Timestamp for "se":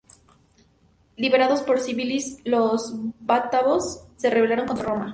4.17-4.31